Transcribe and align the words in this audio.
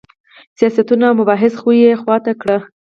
سیاستونه 0.57 1.03
او 1.07 1.17
مباحث 1.21 1.53
خو 1.61 1.69
یوې 1.79 1.95
خوا 2.01 2.17
ته 2.25 2.31
کړه. 2.41 2.57